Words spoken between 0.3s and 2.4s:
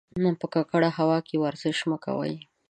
په ککړه هوا کې ورزش مه کوئ.